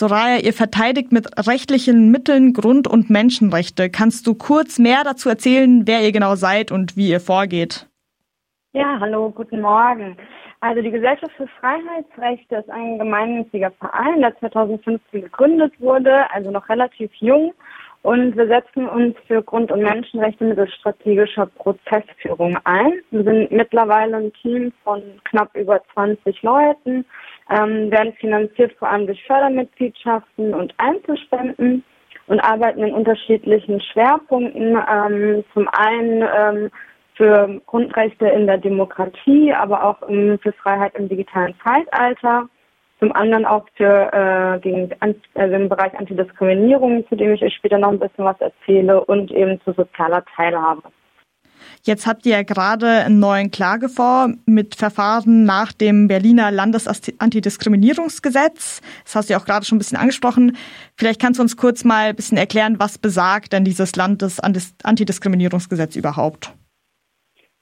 [0.00, 3.90] Soraya, ihr verteidigt mit rechtlichen Mitteln Grund- und Menschenrechte.
[3.90, 7.86] Kannst du kurz mehr dazu erzählen, wer ihr genau seid und wie ihr vorgeht?
[8.72, 10.16] Ja, hallo, guten Morgen.
[10.60, 16.66] Also die Gesellschaft für Freiheitsrechte ist ein gemeinnütziger Verein, der 2015 gegründet wurde, also noch
[16.70, 17.52] relativ jung.
[18.00, 22.94] Und wir setzen uns für Grund- und Menschenrechte mittels strategischer Prozessführung ein.
[23.10, 27.04] Wir sind mittlerweile ein Team von knapp über 20 Leuten,
[27.48, 31.84] ähm, werden finanziert vor allem durch Fördermitgliedschaften und Einzelspenden
[32.26, 34.78] und arbeiten in unterschiedlichen Schwerpunkten.
[34.88, 36.70] Ähm, zum einen ähm,
[37.14, 42.48] für Grundrechte in der Demokratie, aber auch um, für Freiheit im digitalen Zeitalter.
[42.98, 44.90] Zum anderen auch für äh, gegen,
[45.34, 49.30] also im Bereich Antidiskriminierung, zu dem ich euch später noch ein bisschen was erzähle, und
[49.32, 50.82] eben zu sozialer Teilhabe.
[51.82, 58.82] Jetzt habt ihr ja gerade einen neuen Klagefonds mit Verfahren nach dem Berliner Landesantidiskriminierungsgesetz.
[59.04, 60.58] Das hast du ja auch gerade schon ein bisschen angesprochen.
[60.96, 66.52] Vielleicht kannst du uns kurz mal ein bisschen erklären, was besagt denn dieses Landesantidiskriminierungsgesetz überhaupt?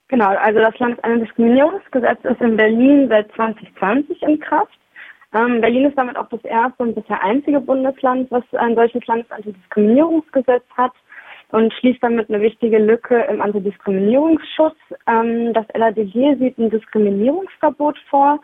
[0.09, 4.73] Genau, also das Landesantidiskriminierungsgesetz ist in Berlin seit 2020 in Kraft.
[5.33, 10.64] Ähm, Berlin ist damit auch das erste und bisher einzige Bundesland, was ein solches Landesantidiskriminierungsgesetz
[10.77, 10.92] hat
[11.51, 14.77] und schließt damit eine wichtige Lücke im Antidiskriminierungsschutz.
[15.07, 18.41] Ähm, das LADG sieht ein Diskriminierungsverbot vor.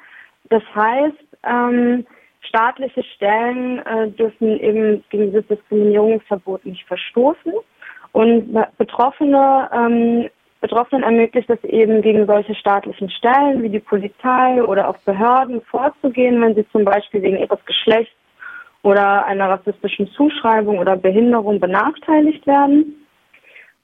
[0.48, 2.06] Das heißt, ähm,
[2.40, 7.52] staatliche Stellen äh, dürfen eben gegen dieses Diskriminierungsverbot nicht verstoßen.
[8.12, 10.30] Und Betroffene ähm,
[10.64, 16.40] Betroffenen ermöglicht es eben gegen solche staatlichen Stellen wie die Polizei oder auch Behörden vorzugehen,
[16.40, 18.14] wenn sie zum Beispiel wegen ihres Geschlechts
[18.84, 23.06] oder einer rassistischen Zuschreibung oder Behinderung benachteiligt werden.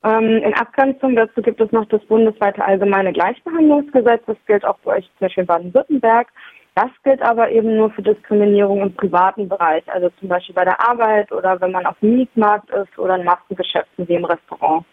[0.04, 4.22] Ähm, in Abgrenzung dazu gibt es noch das bundesweite allgemeine Gleichbehandlungsgesetz.
[4.26, 6.28] Das gilt auch für euch zum Beispiel in Baden-Württemberg.
[6.74, 10.80] Das gilt aber eben nur für Diskriminierung im privaten Bereich, also zum Beispiel bei der
[10.86, 14.84] Arbeit oder wenn man auf dem Mietmarkt ist oder in Massengeschäften wie im Restaurant.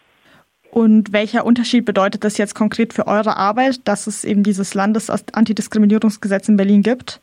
[0.70, 6.48] Und welcher Unterschied bedeutet das jetzt konkret für eure Arbeit, dass es eben dieses Landesantidiskriminierungsgesetz
[6.48, 7.22] in Berlin gibt?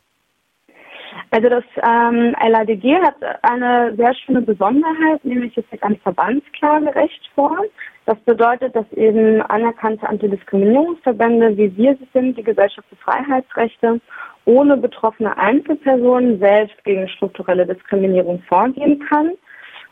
[1.36, 7.58] Also das ähm, LADG hat eine sehr schöne Besonderheit, nämlich es liegt ein Verbandsklagerecht vor.
[8.06, 14.00] Das bedeutet, dass eben anerkannte Antidiskriminierungsverbände, wie wir sie sind, die Gesellschaft für Freiheitsrechte,
[14.46, 19.32] ohne betroffene Einzelpersonen selbst gegen strukturelle Diskriminierung vorgehen kann.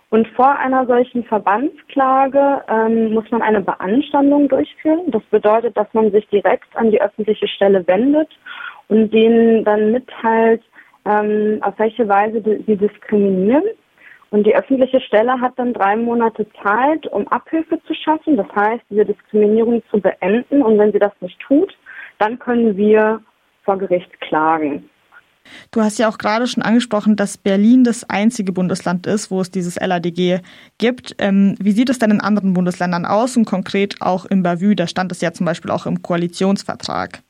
[0.09, 5.11] Und vor einer solchen Verbandsklage ähm, muss man eine Beanstandung durchführen.
[5.11, 8.31] Das bedeutet, dass man sich direkt an die öffentliche Stelle wendet
[8.89, 10.63] und denen dann mitteilt,
[11.05, 13.65] ähm, auf welche Weise sie diskriminieren.
[14.31, 18.37] Und die öffentliche Stelle hat dann drei Monate Zeit, um Abhilfe zu schaffen.
[18.37, 20.63] Das heißt, diese Diskriminierung zu beenden.
[20.63, 21.73] Und wenn sie das nicht tut,
[22.19, 23.21] dann können wir
[23.65, 24.89] vor Gericht klagen.
[25.71, 29.51] Du hast ja auch gerade schon angesprochen, dass Berlin das einzige Bundesland ist, wo es
[29.51, 30.41] dieses LADG
[30.79, 31.15] gibt.
[31.19, 34.75] Ähm, wie sieht es denn in anderen Bundesländern aus und konkret auch im Bavü?
[34.75, 37.23] Da stand es ja zum Beispiel auch im Koalitionsvertrag.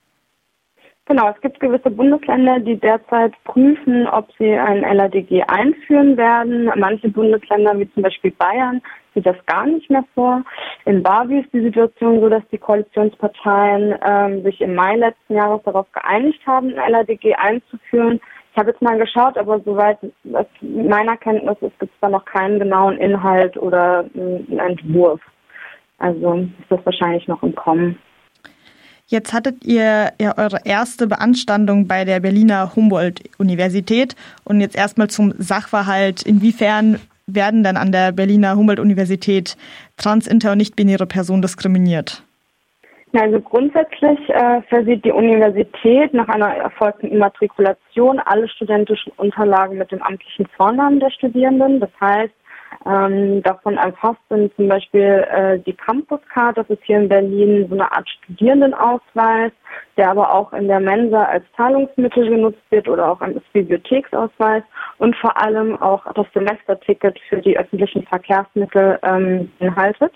[1.07, 6.71] Genau, es gibt gewisse Bundesländer, die derzeit prüfen, ob sie ein LADG einführen werden.
[6.77, 8.81] Manche Bundesländer, wie zum Beispiel Bayern,
[9.15, 10.43] sieht das gar nicht mehr vor.
[10.87, 15.63] In Bavü ist die Situation so, dass die Koalitionsparteien ähm, sich im Mai letzten Jahres
[15.65, 18.19] darauf geeinigt haben, ein LADG einzuführen.
[18.53, 22.25] Ich habe jetzt mal geschaut, aber soweit es meiner Kenntnis ist, gibt es da noch
[22.25, 25.21] keinen genauen Inhalt oder einen Entwurf.
[25.99, 27.99] Also ist das wahrscheinlich noch im Kommen.
[29.07, 35.35] Jetzt hattet ihr ja eure erste Beanstandung bei der Berliner Humboldt-Universität und jetzt erstmal zum
[35.39, 36.23] Sachverhalt.
[36.23, 39.57] Inwiefern werden dann an der Berliner Humboldt-Universität
[39.99, 42.23] trans-, inter- und nicht-binäre Personen diskriminiert?
[43.13, 50.03] Also grundsätzlich äh, versieht die Universität nach einer erfolgten Immatrikulation alle studentischen Unterlagen mit dem
[50.03, 51.79] amtlichen Vornamen der Studierenden.
[51.79, 52.35] Das heißt,
[52.87, 57.75] ähm, davon erfasst sind zum Beispiel äh, die Campus-Card, das ist hier in Berlin so
[57.75, 59.53] eine Art Studierendenausweis,
[59.97, 64.63] der aber auch in der Mensa als Zahlungsmittel genutzt wird oder auch als Bibliotheksausweis
[64.99, 70.13] und vor allem auch das Semesterticket für die öffentlichen Verkehrsmittel ähm, beinhaltet.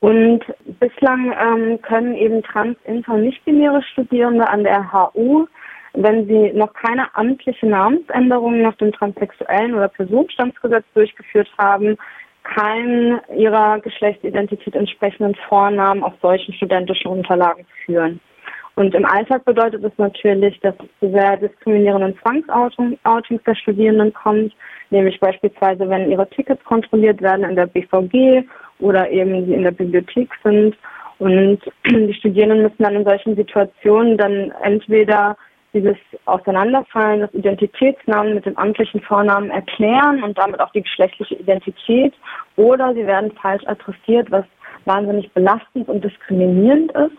[0.00, 0.40] Und
[0.80, 5.46] bislang ähm, können eben trans-, inter- und nicht-binäre Studierende an der HU
[5.94, 11.96] wenn sie noch keine amtliche Namensänderung nach dem transsexuellen oder Personenstandsgesetz durchgeführt haben,
[12.44, 18.20] keinen ihrer Geschlechtsidentität entsprechenden Vornamen auf solchen studentischen Unterlagen führen.
[18.76, 24.54] Und im Alltag bedeutet es natürlich, dass es zu sehr diskriminierenden Zwangsoutings der Studierenden kommt,
[24.90, 28.44] nämlich beispielsweise, wenn ihre Tickets kontrolliert werden in der BVG
[28.78, 30.76] oder eben sie in der Bibliothek sind.
[31.18, 31.60] Und
[31.90, 35.36] die Studierenden müssen dann in solchen Situationen dann entweder
[35.72, 42.14] dieses Auseinanderfallen des Identitätsnamen mit dem amtlichen Vornamen erklären und damit auch die geschlechtliche Identität
[42.56, 44.44] oder sie werden falsch adressiert, was
[44.84, 47.16] wahnsinnig belastend und diskriminierend ist.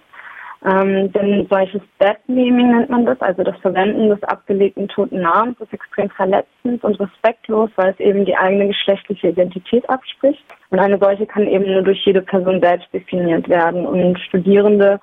[0.64, 5.74] Ähm, denn solches Deadnaming nennt man das, also das Verwenden des abgelegten toten Namens, ist
[5.74, 10.44] extrem verletzend und respektlos, weil es eben die eigene geschlechtliche Identität abspricht.
[10.70, 13.88] Und eine solche kann eben nur durch jede Person selbst definiert werden.
[13.88, 15.00] Und Studierende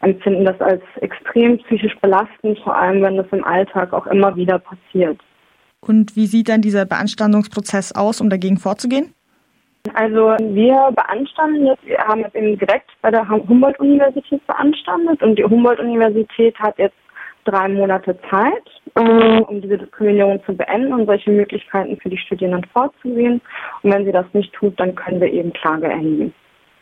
[0.00, 4.58] empfinden das als extrem psychisch belastend, vor allem wenn das im Alltag auch immer wieder
[4.58, 5.20] passiert.
[5.80, 9.14] Und wie sieht dann dieser Beanstandungsprozess aus, um dagegen vorzugehen?
[9.94, 15.44] Also wir beanstanden jetzt, wir haben jetzt eben direkt bei der Humboldt-Universität beanstandet und die
[15.44, 16.96] Humboldt-Universität hat jetzt
[17.44, 18.64] drei Monate Zeit,
[18.96, 23.40] äh, um diese Diskriminierung zu beenden und solche Möglichkeiten für die Studierenden vorzusehen.
[23.82, 26.34] Und wenn sie das nicht tut, dann können wir eben Klage erheben.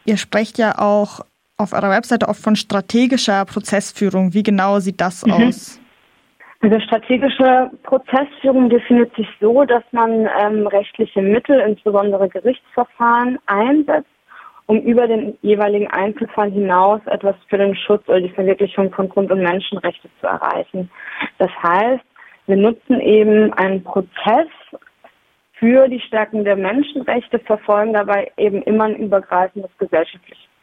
[0.06, 1.20] Ihr sprecht ja auch
[1.58, 4.34] auf eurer Webseite oft von strategischer Prozessführung.
[4.34, 5.32] Wie genau sieht das mhm.
[5.32, 5.80] aus?
[6.60, 14.08] Also strategische Prozessführung definiert sich so, dass man ähm, rechtliche Mittel, insbesondere Gerichtsverfahren, einsetzt,
[14.66, 19.30] um über den jeweiligen Einzelfall hinaus etwas für den Schutz oder die Verwirklichung von Grund-
[19.30, 20.90] und Menschenrechten zu erreichen.
[21.38, 22.04] Das heißt,
[22.46, 24.48] wir nutzen eben einen Prozess
[25.58, 29.70] für die Stärkung der Menschenrechte, verfolgen dabei eben immer ein übergreifendes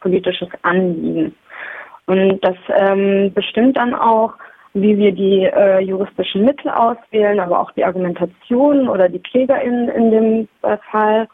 [0.04, 1.34] gesellschaftlich-politisches Anliegen.
[2.06, 4.34] Und das ähm, bestimmt dann auch,
[4.74, 10.10] wie wir die äh, juristischen Mittel auswählen, aber auch die Argumentation oder die KlägerInnen in
[10.10, 11.28] dem äh, Fall.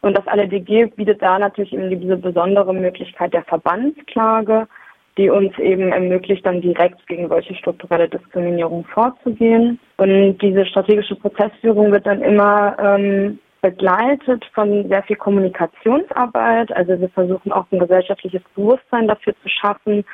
[0.00, 4.68] Und das ALDG bietet da natürlich eben diese besondere Möglichkeit der Verbandsklage,
[5.16, 9.78] die uns eben ermöglicht, dann direkt gegen solche strukturelle Diskriminierung vorzugehen.
[9.96, 16.70] Und diese strategische Prozessführung wird dann immer ähm, begleitet von sehr viel Kommunikationsarbeit.
[16.76, 20.04] Also wir versuchen auch ein gesellschaftliches Bewusstsein dafür zu schaffen,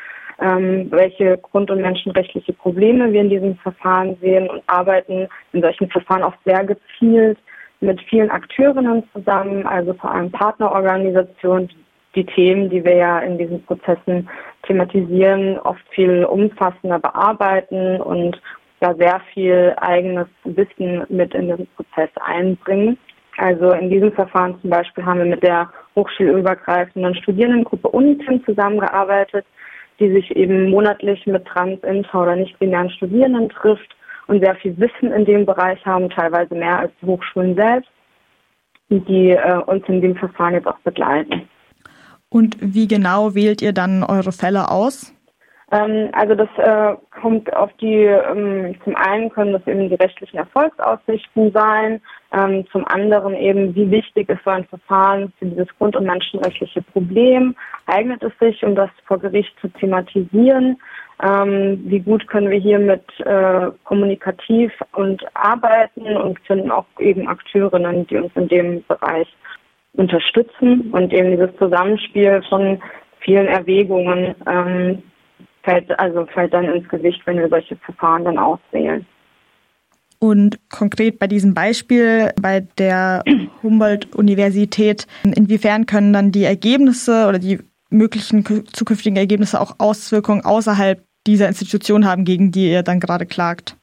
[0.40, 5.90] ähm, welche grund- und menschenrechtliche Probleme wir in diesem Verfahren sehen und arbeiten in solchen
[5.90, 7.38] Verfahren oft sehr gezielt
[7.80, 11.70] mit vielen Akteurinnen zusammen, also vor allem Partnerorganisationen,
[12.14, 14.28] die Themen, die wir ja in diesen Prozessen
[14.62, 18.40] thematisieren, oft viel umfassender bearbeiten und
[18.80, 22.96] ja sehr viel eigenes Wissen mit in den Prozess einbringen.
[23.40, 29.46] Also in diesem Verfahren zum Beispiel haben wir mit der hochschulübergreifenden Studierendengruppe UNITIM zusammengearbeitet,
[29.98, 33.96] die sich eben monatlich mit trans, inter oder nicht-binären Studierenden trifft
[34.26, 37.90] und sehr viel Wissen in dem Bereich haben, teilweise mehr als die Hochschulen selbst,
[38.90, 41.48] die äh, uns in dem Verfahren jetzt auch begleiten.
[42.28, 45.14] Und wie genau wählt ihr dann eure Fälle aus?
[45.72, 50.38] Ähm, also das äh, kommt auf die, ähm, zum einen können das eben die rechtlichen
[50.38, 52.00] Erfolgsaussichten sein,
[52.32, 56.82] ähm, zum anderen eben, wie wichtig ist so ein Verfahren für dieses grund- und menschenrechtliche
[56.82, 57.54] Problem,
[57.86, 60.76] eignet es sich, um das vor Gericht zu thematisieren,
[61.22, 67.28] ähm, wie gut können wir hier mit äh, kommunikativ und arbeiten und finden auch eben
[67.28, 69.28] Akteurinnen, die uns in dem Bereich
[69.94, 72.80] unterstützen und eben dieses Zusammenspiel von
[73.20, 75.02] vielen Erwägungen ähm,
[75.62, 79.06] fällt, also fällt dann ins Gewicht, wenn wir solche Verfahren dann auswählen.
[80.18, 83.22] Und konkret bei diesem Beispiel bei der
[83.62, 87.58] Humboldt-Universität, inwiefern können dann die Ergebnisse oder die
[87.88, 93.76] möglichen zukünftigen Ergebnisse auch Auswirkungen außerhalb dieser Institution haben, gegen die ihr dann gerade klagt?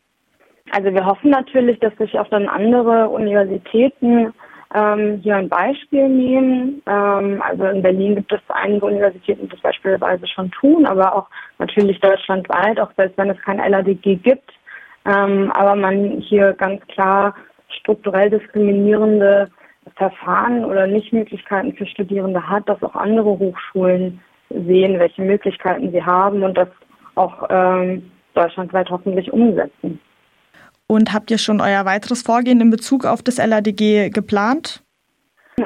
[0.72, 4.34] Also wir hoffen natürlich, dass sich auch dann andere Universitäten
[4.74, 6.82] ähm, hier ein Beispiel nehmen.
[6.86, 11.28] Ähm, also in Berlin gibt es einige Universitäten, die das beispielsweise schon tun, aber auch
[11.60, 14.52] natürlich deutschlandweit, auch selbst wenn es kein LADG gibt.
[15.06, 17.34] Ähm, aber man hier ganz klar
[17.80, 19.50] strukturell diskriminierende
[19.96, 26.44] Verfahren oder Nichtmöglichkeiten für Studierende hat, dass auch andere Hochschulen sehen, welche Möglichkeiten sie haben
[26.44, 26.68] und das
[27.16, 30.00] auch ähm, deutschlandweit hoffentlich umsetzen.
[30.88, 34.84] Und habt ihr schon euer weiteres Vorgehen in Bezug auf das LADG geplant?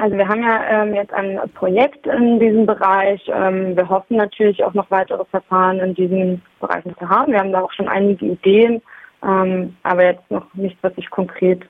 [0.00, 3.20] Also wir haben ja ähm, jetzt ein Projekt in diesem Bereich.
[3.28, 7.32] Ähm, wir hoffen natürlich auch noch weitere Verfahren in diesen Bereichen zu haben.
[7.32, 8.80] Wir haben da auch schon einige Ideen,
[9.22, 11.68] ähm, aber jetzt noch nichts, was ich konkret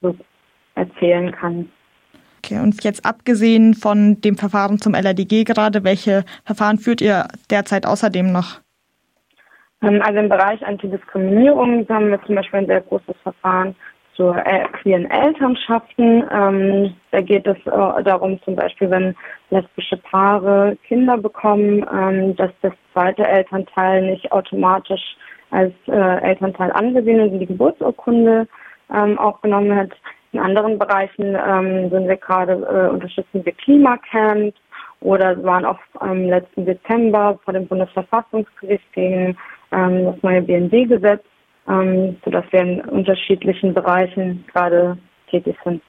[0.00, 0.14] so
[0.76, 1.68] erzählen kann.
[2.38, 7.84] Okay, und jetzt abgesehen von dem Verfahren zum LADG gerade, welche Verfahren führt ihr derzeit
[7.84, 8.60] außerdem noch?
[9.86, 13.74] Ähm, also im Bereich Antidiskriminierung haben wir zum Beispiel ein sehr großes Verfahren
[14.14, 16.24] zu äh, queeren Elternschaften.
[16.32, 19.14] Ähm, da geht es äh, darum, zum Beispiel, wenn
[19.50, 25.16] lesbische Paare Kinder bekommen, ähm, dass das zweite Elternteil nicht automatisch
[25.50, 28.48] als äh, Elternteil angesehen und in die Geburtsurkunde
[28.92, 29.92] ähm, aufgenommen wird.
[30.32, 34.58] In anderen Bereichen ähm, sind wir gerade, äh, unterstützen wir Klimacamps
[35.00, 39.36] oder waren auch am letzten Dezember vor dem Bundesverfassungsgericht gegen
[39.72, 41.22] ähm, das neue BND-Gesetz
[41.68, 44.98] ähm, sodass wir in unterschiedlichen Bereichen gerade
[45.30, 45.82] tätig sind.